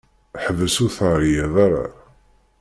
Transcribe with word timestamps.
Ḥbes 0.43 0.75
ur 0.83 0.91
ttɛeyyiḍ 0.91 1.55
ara! 1.65 1.85